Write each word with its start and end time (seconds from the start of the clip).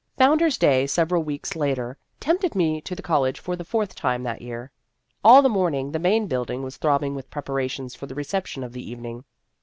Founder's 0.17 0.57
Day, 0.57 0.87
several 0.87 1.21
weeks 1.21 1.55
later, 1.55 1.83
Heroic 1.83 1.99
Treatment 2.21 2.25
91 2.41 2.41
tempted 2.41 2.57
me 2.57 2.81
to 2.81 2.95
the 2.95 3.01
college 3.03 3.39
for 3.39 3.55
the 3.55 3.63
fourth 3.63 3.93
time 3.93 4.23
that 4.23 4.41
year. 4.41 4.71
All 5.23 5.43
the 5.43 5.47
morning 5.47 5.91
the 5.91 5.99
Main 5.99 6.25
Building 6.25 6.63
was 6.63 6.77
throbbing 6.77 7.13
with 7.13 7.29
prepa 7.29 7.53
rations 7.53 7.93
for 7.95 8.07
the 8.07 8.15
reception 8.15 8.63
of 8.63 8.73
the 8.73 8.81
evening. 8.89 9.25